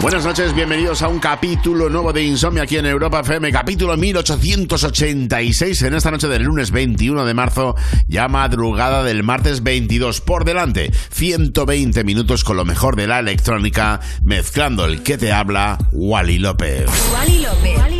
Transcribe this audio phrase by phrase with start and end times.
[0.00, 5.82] Buenas noches, bienvenidos a un capítulo nuevo de Insomnia aquí en Europa FM, capítulo 1886
[5.82, 7.76] en esta noche del lunes 21 de marzo,
[8.08, 10.22] ya madrugada del martes 22.
[10.22, 15.76] Por delante, 120 minutos con lo mejor de la electrónica, mezclando el que te habla,
[15.92, 16.88] Wally López.
[17.12, 17.99] Wally López.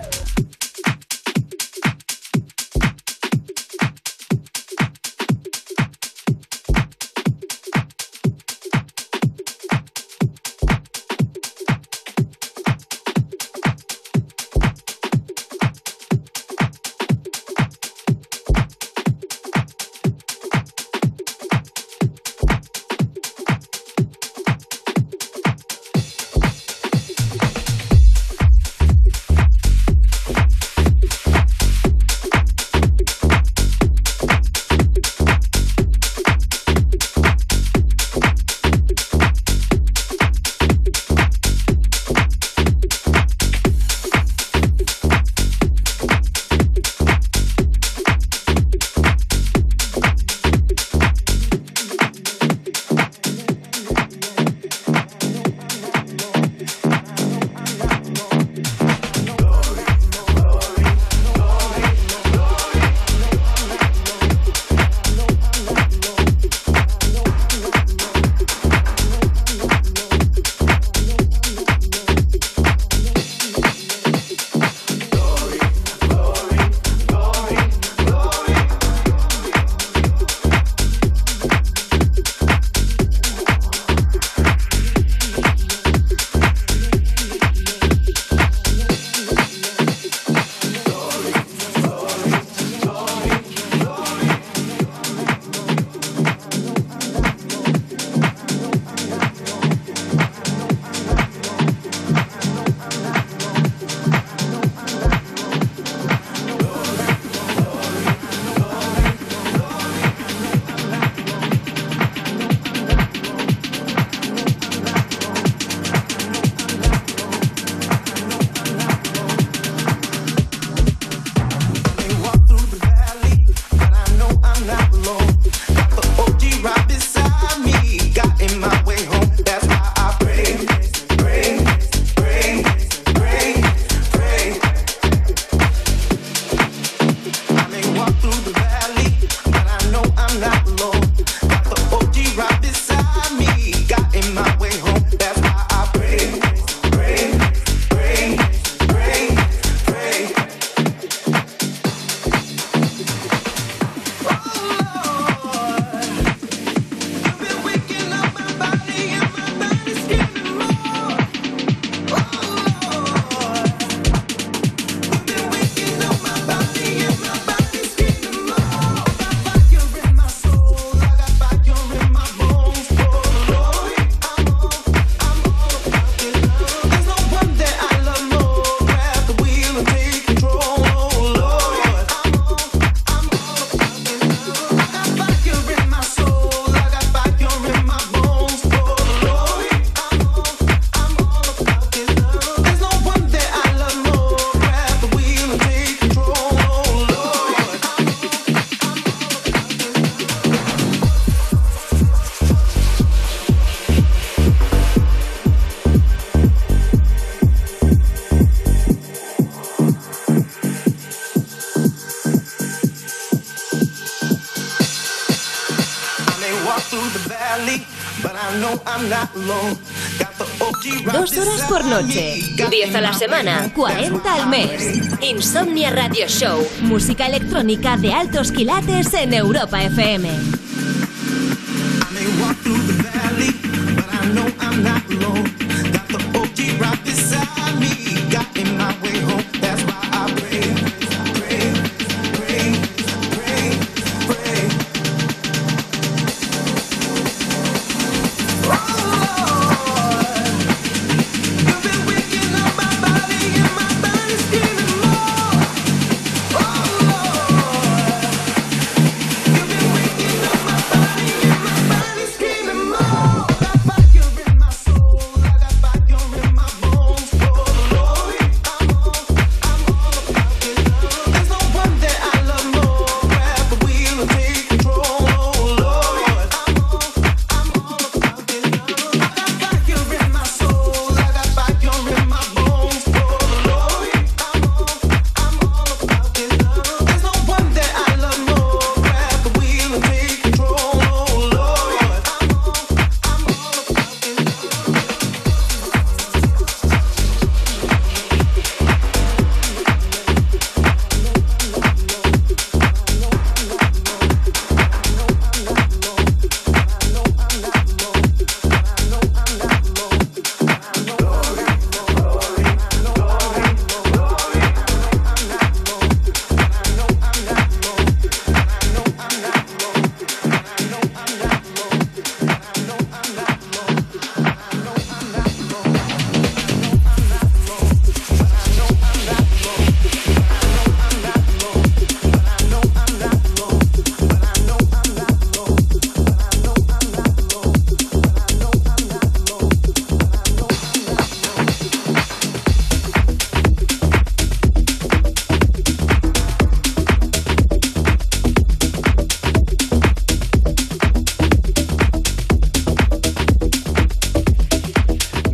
[221.13, 224.99] Dos horas por noche, 10 a la semana, 40 al mes.
[225.21, 230.60] Insomnia Radio Show, música electrónica de altos quilates en Europa FM.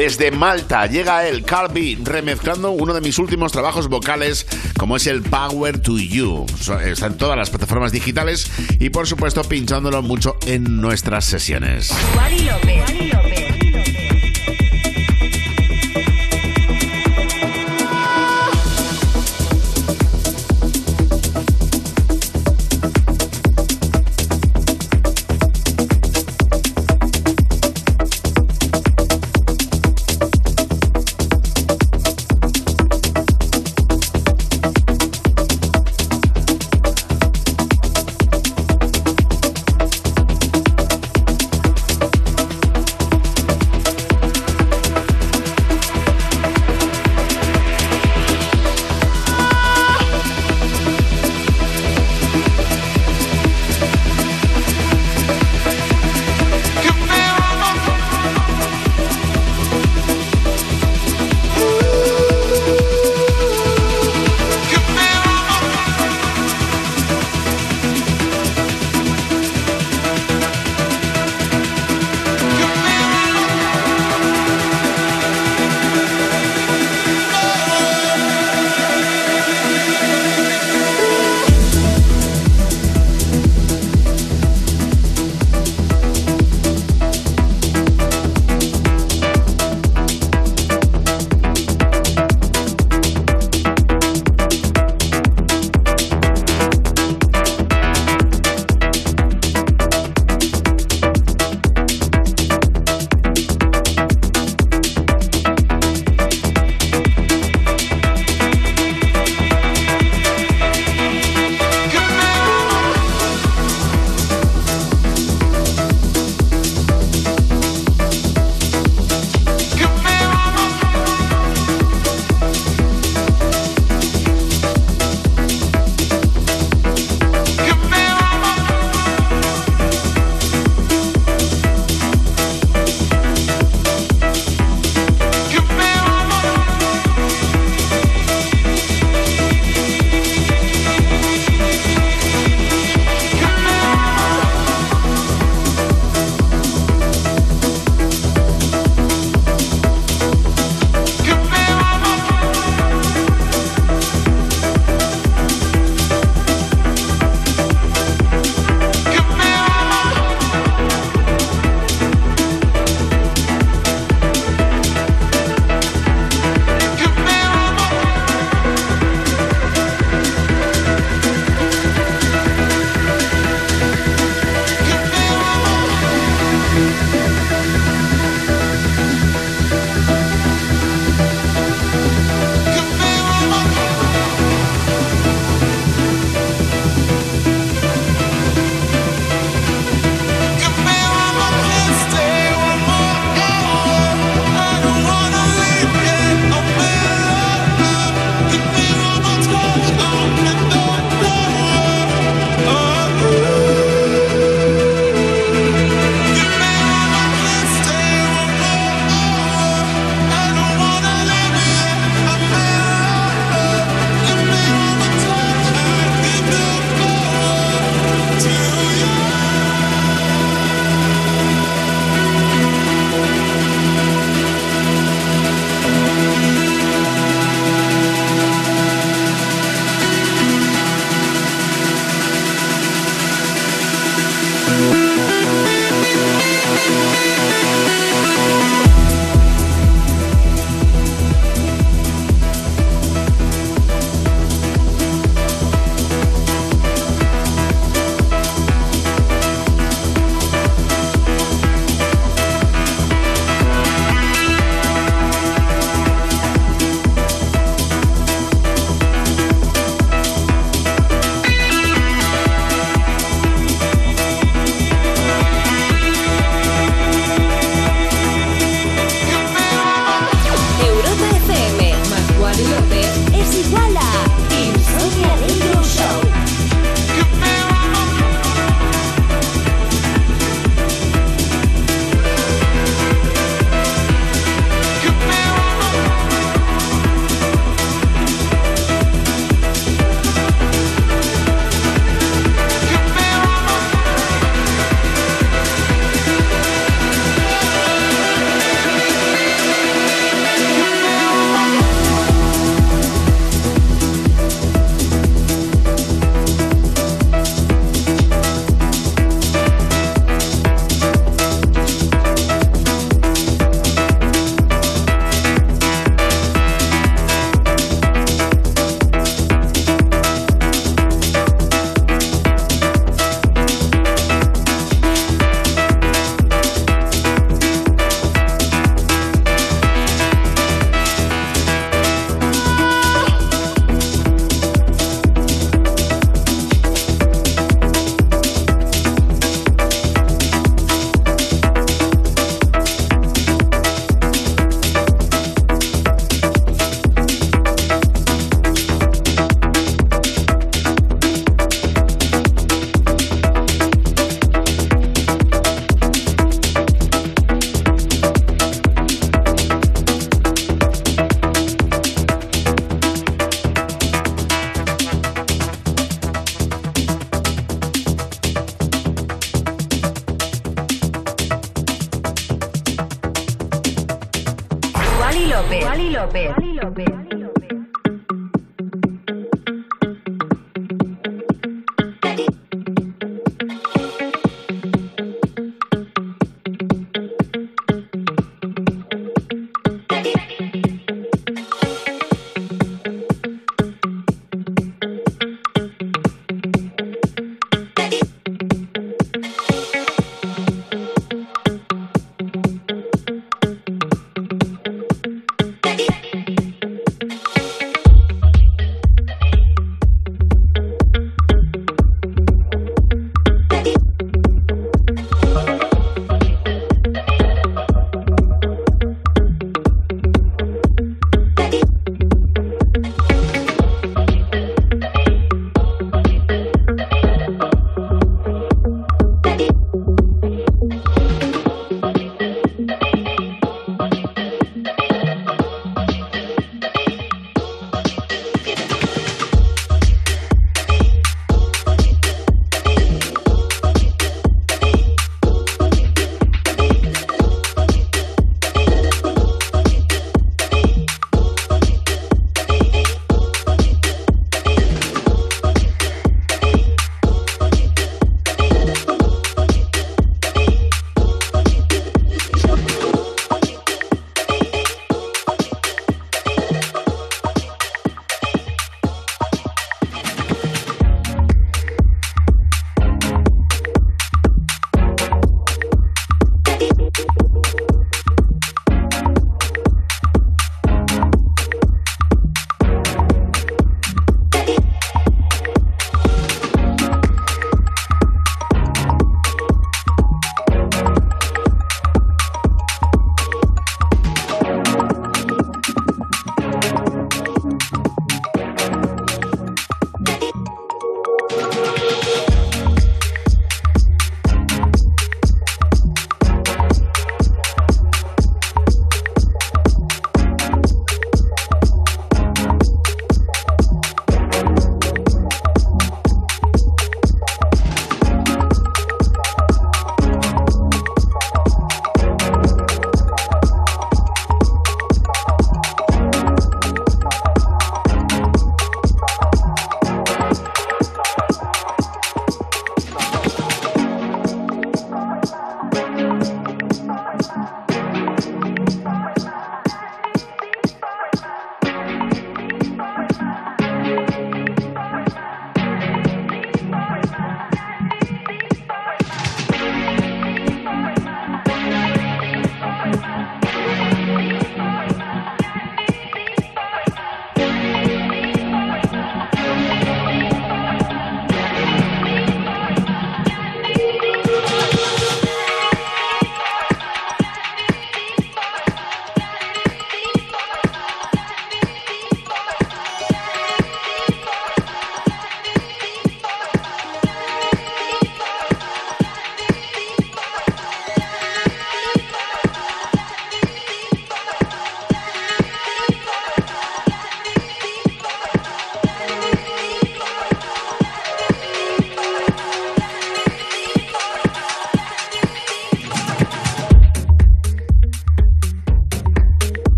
[0.00, 4.46] Desde Malta llega el Carby remezclando uno de mis últimos trabajos vocales,
[4.78, 6.46] como es el Power to You.
[6.86, 11.92] Está en todas las plataformas digitales y, por supuesto, pinchándolo mucho en nuestras sesiones.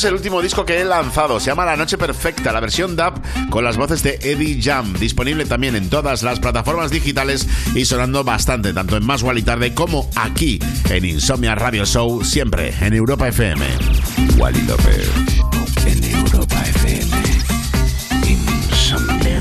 [0.00, 1.38] Es el último disco que he lanzado.
[1.40, 4.94] Se llama La Noche Perfecta, la versión dub con las voces de Eddie Jam.
[4.94, 9.74] Disponible también en todas las plataformas digitales y sonando bastante, tanto en Más y Tarde
[9.74, 10.58] como aquí
[10.88, 13.66] en Insomnia Radio Show, siempre en Europa FM.
[14.38, 15.10] Wally López
[15.86, 17.16] en Europa FM.
[18.26, 19.40] Insomnia.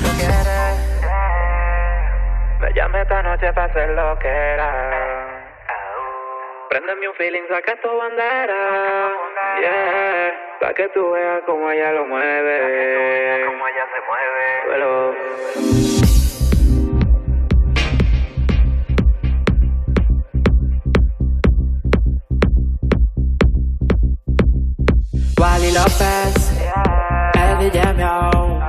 [2.60, 4.90] Me llame esta noche para hacer lo que era.
[6.70, 9.10] Préndeme un feeling, saca tu bandera.
[9.62, 10.39] Yeah,
[10.80, 13.46] que tú veas cómo ella lo mueve.
[13.48, 14.40] Cómo ella se mueve.
[25.38, 26.36] Wally López,
[27.34, 28.60] Eddie Jamio,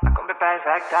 [0.00, 1.00] la combi perfecta.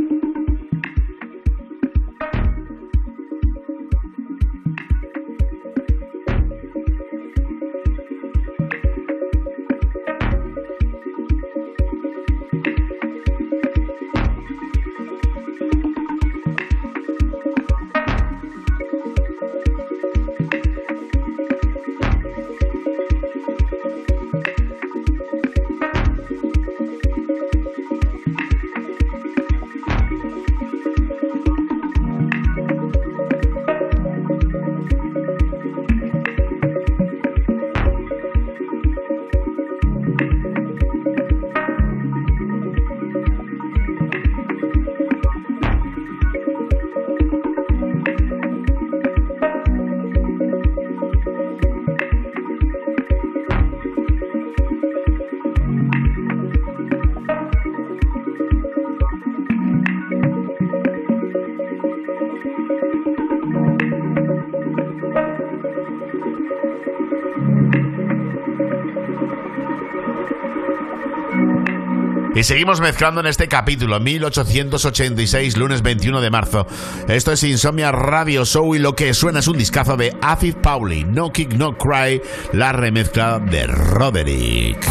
[72.41, 76.65] Y seguimos mezclando en este capítulo, 1886, lunes 21 de marzo.
[77.07, 81.03] Esto es Insomnia Radio Show y lo que suena es un discazo de Acid Pauli,
[81.03, 82.19] No Kick, No Cry,
[82.51, 84.83] la remezcla de Roderick.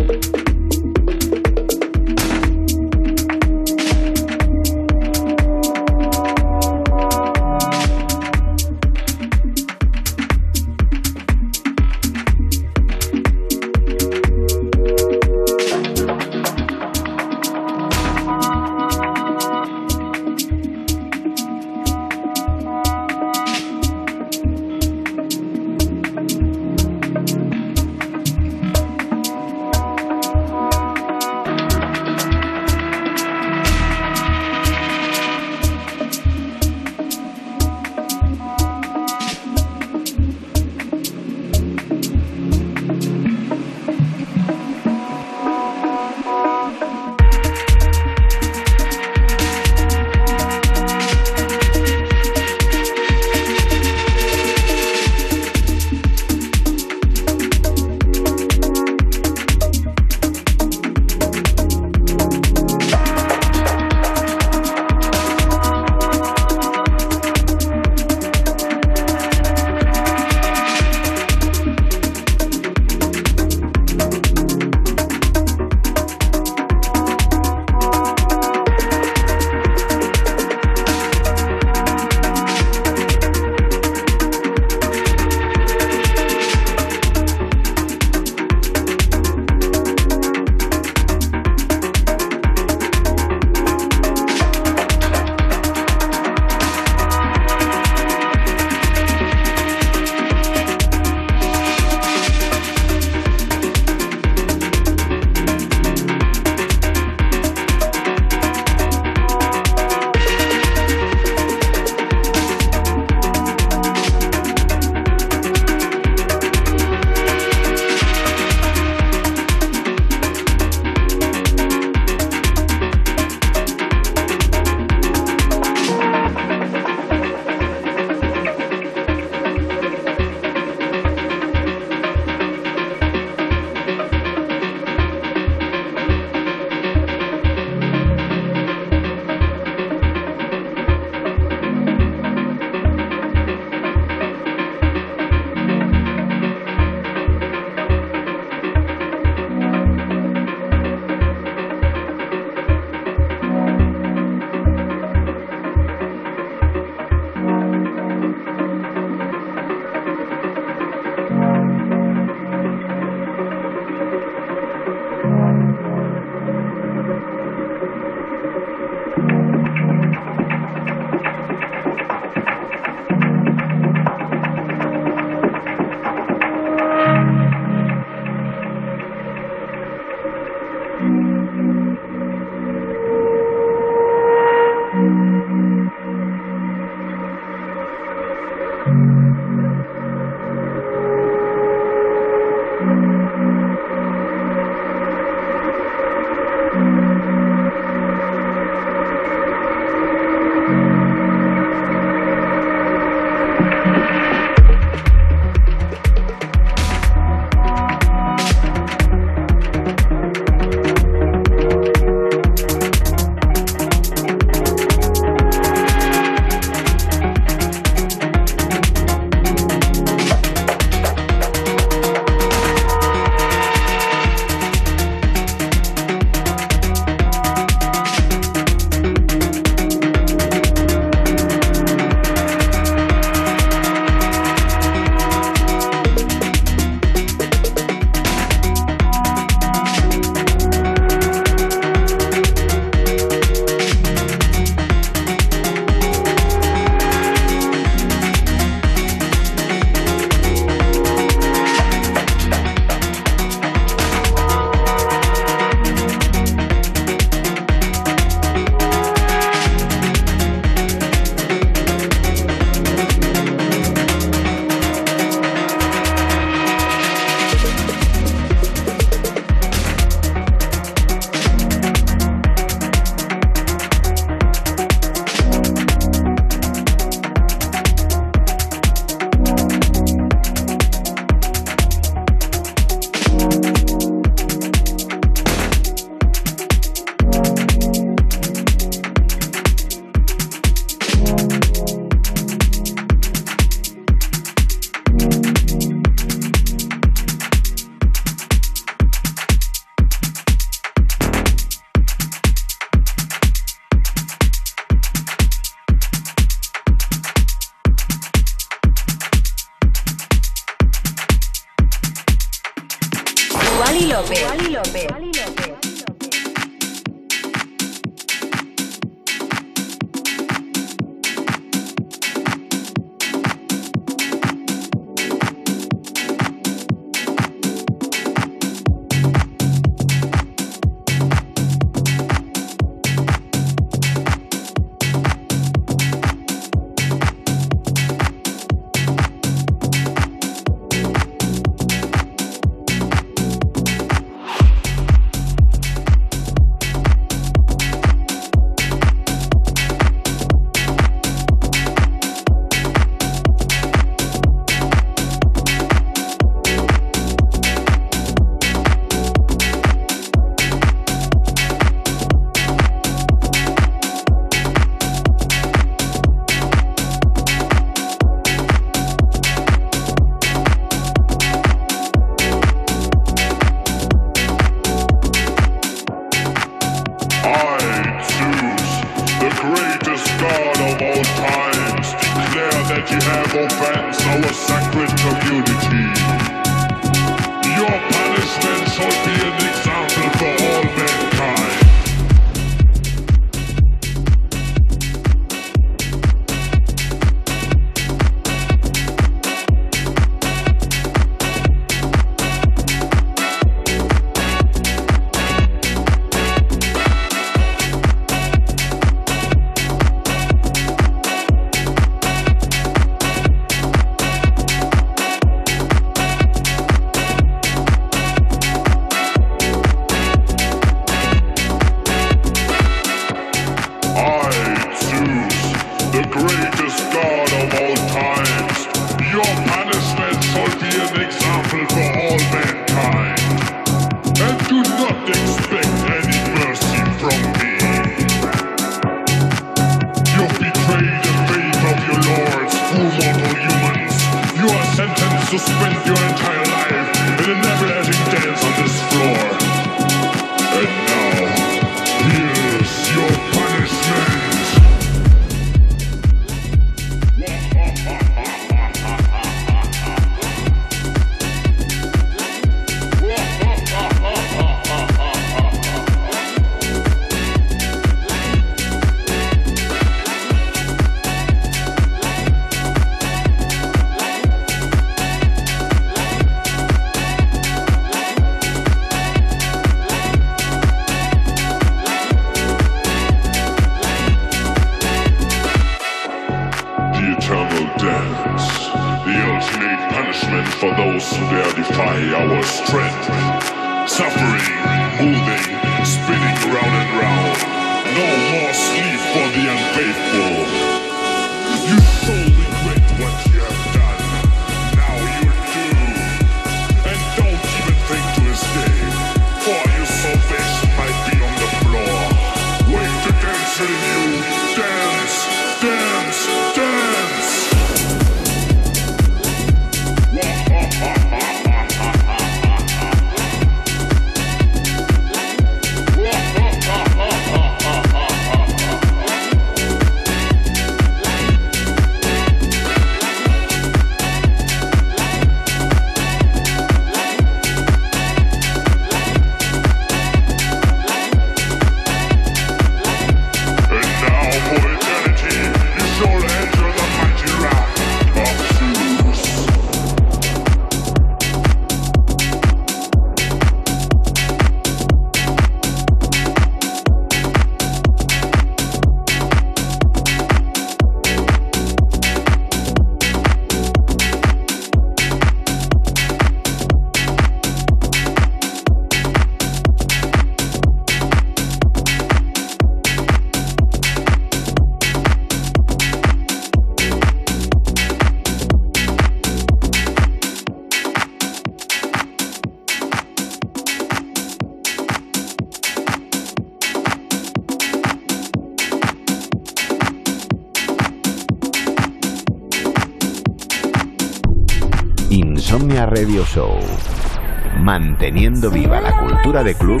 [599.42, 600.00] cultura de club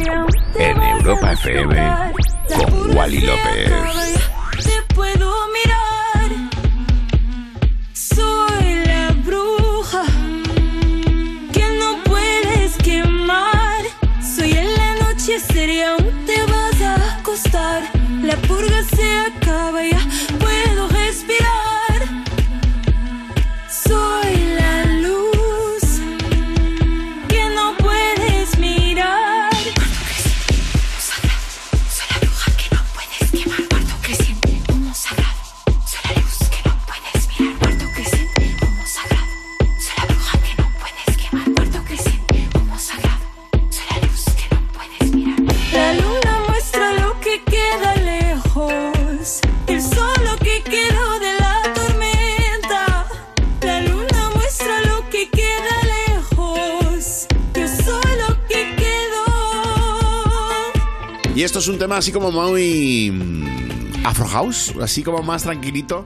[0.56, 1.81] en Europa FM
[62.02, 66.04] así como muy mm, Afro House, así como más tranquilito.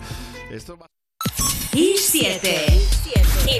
[0.50, 0.86] Esto va-
[1.72, 2.66] Y 7.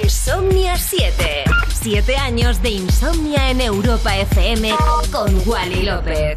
[0.02, 1.44] Insomnia 7.
[1.80, 4.74] 7 años de insomnia en Europa FM
[5.10, 6.36] con Wally López.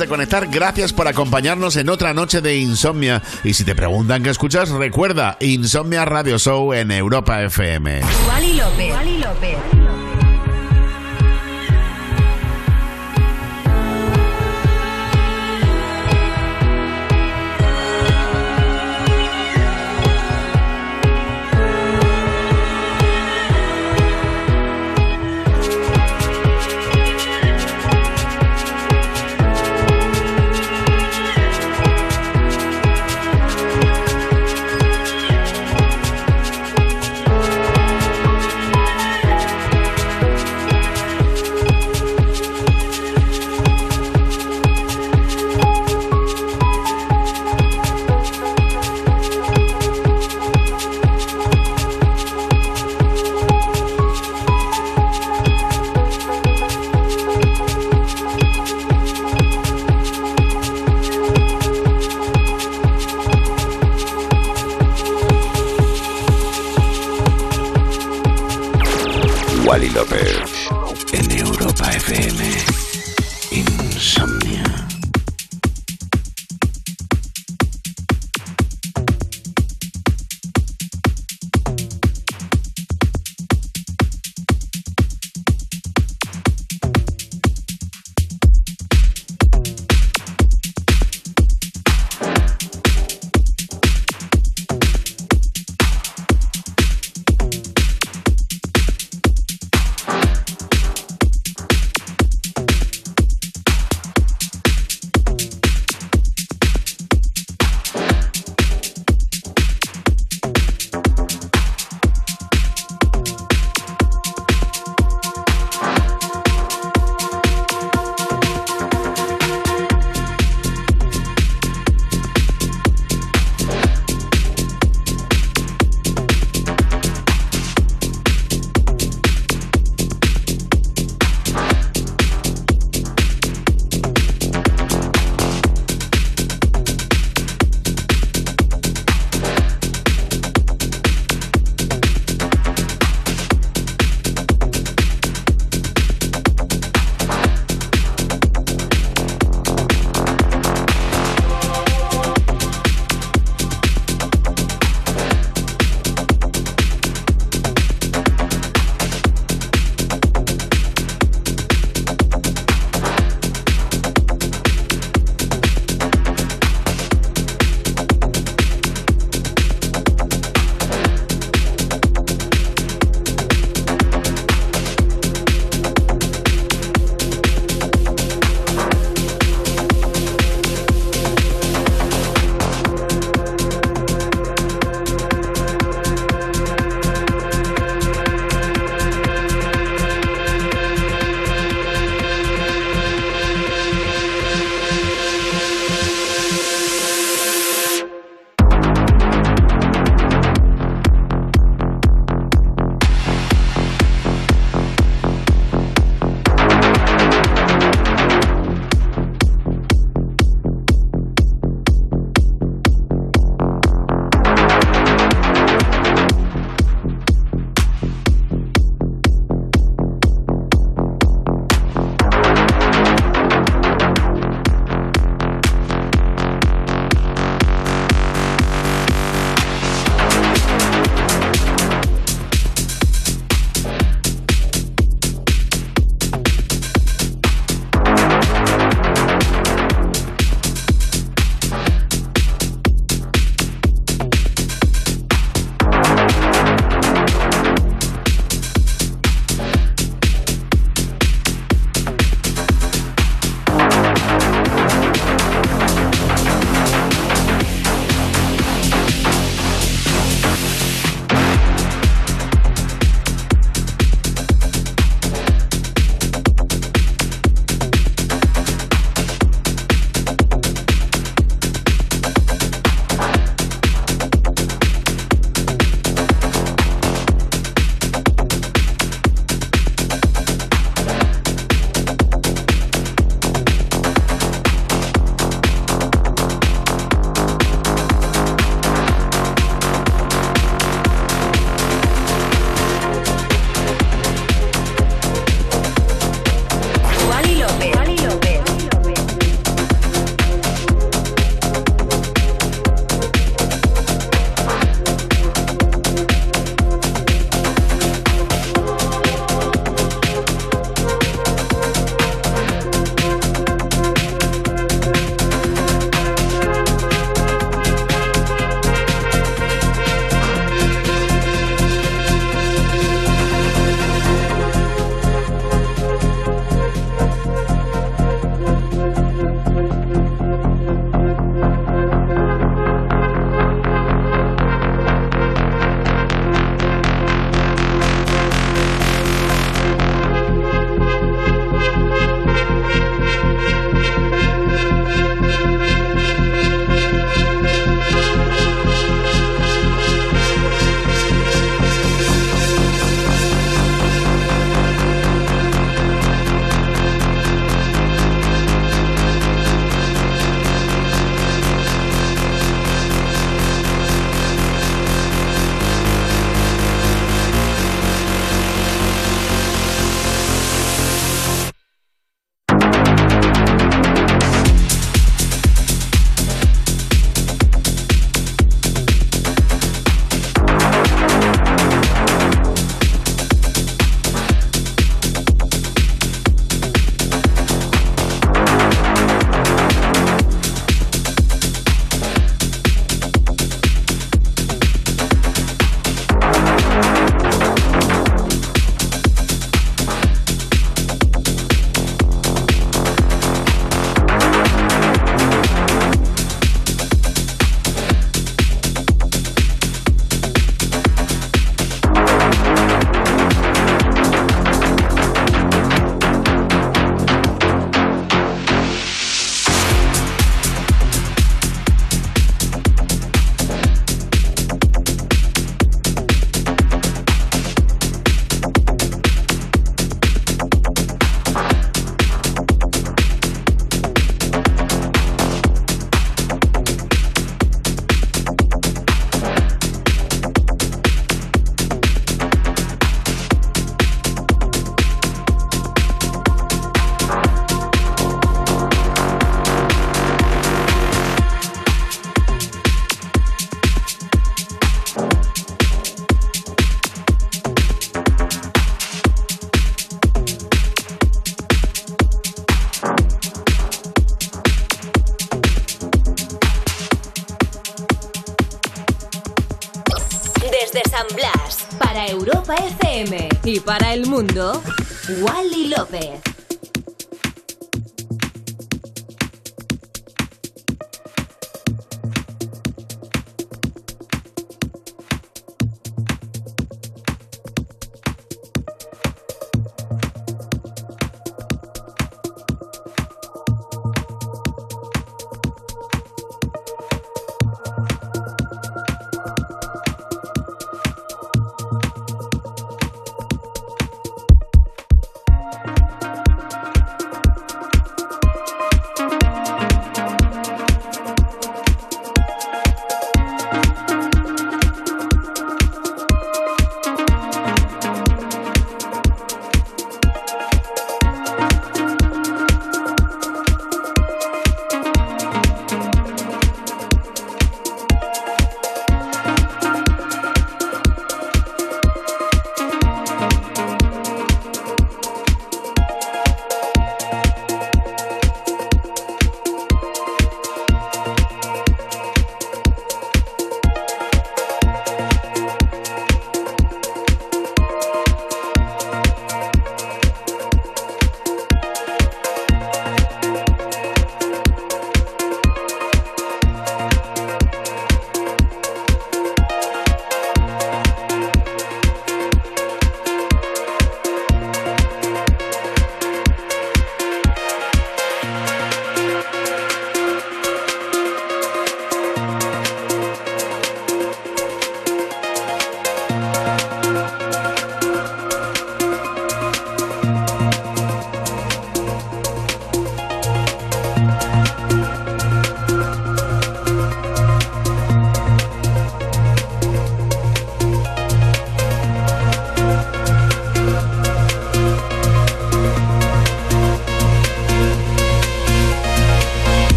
[0.00, 3.22] De conectar, gracias por acompañarnos en otra noche de insomnia.
[3.44, 8.00] Y si te preguntan qué escuchas, recuerda Insomnia Radio Show en Europa FM.
[8.26, 8.54] Wally
[9.18, 9.79] López.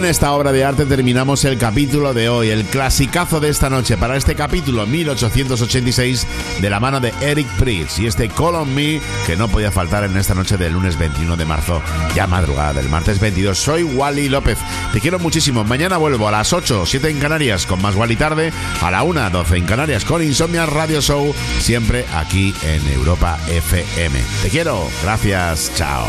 [0.00, 3.98] Con esta obra de arte terminamos el capítulo de hoy, el clasicazo de esta noche.
[3.98, 6.26] Para este capítulo 1886,
[6.58, 10.04] de la mano de Eric Pritz y este Call on Me, que no podía faltar
[10.04, 11.82] en esta noche del lunes 21 de marzo,
[12.14, 13.58] ya madrugada del martes 22.
[13.58, 14.56] Soy Wally López.
[14.94, 15.64] Te quiero muchísimo.
[15.64, 19.28] Mañana vuelvo a las 8, 7 en Canarias con más Wally tarde, a la 1,
[19.28, 24.18] 12 en Canarias con Insomnia Radio Show, siempre aquí en Europa FM.
[24.42, 24.88] Te quiero.
[25.02, 25.70] Gracias.
[25.76, 26.08] Chao.